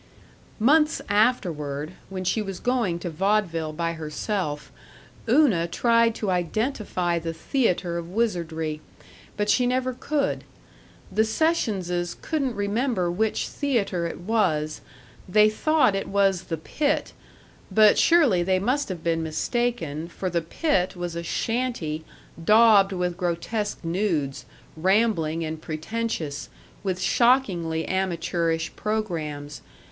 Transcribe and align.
Months 0.59 0.99
afterward, 1.09 1.91
when 2.09 2.23
she 2.23 2.41
was 2.41 2.59
going 2.59 2.97
to 2.97 3.09
vaudeville 3.11 3.71
by 3.71 3.93
herself, 3.93 4.71
Una 5.29 5.67
tried 5.67 6.15
to 6.15 6.31
identify 6.31 7.19
the 7.19 7.35
theater 7.35 7.99
of 7.99 8.09
wizardry, 8.09 8.81
but 9.37 9.47
she 9.47 9.67
never 9.67 9.93
could. 9.93 10.43
The 11.11 11.21
Sessionses 11.21 12.15
couldn't 12.19 12.55
remember 12.55 13.11
which 13.11 13.47
theater 13.47 14.07
it 14.07 14.19
was; 14.21 14.81
they 15.29 15.51
thought 15.51 15.93
it 15.93 16.07
was 16.07 16.45
the 16.45 16.57
Pitt, 16.57 17.13
but 17.71 17.99
surely 17.99 18.41
they 18.41 18.57
must 18.57 18.89
have 18.89 19.03
been 19.03 19.21
mistaken, 19.21 20.07
for 20.07 20.31
the 20.31 20.41
Pitt 20.41 20.95
was 20.95 21.15
a 21.15 21.21
shanty 21.21 22.03
daubed 22.43 22.91
with 22.91 23.17
grotesque 23.17 23.81
nudes, 23.83 24.45
rambling 24.75 25.45
and 25.45 25.61
pretentious, 25.61 26.49
with 26.81 26.99
shockingly 26.99 27.85
amateurish 27.87 28.75
programs. 28.75 29.61